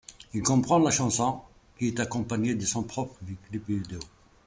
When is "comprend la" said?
0.41-0.89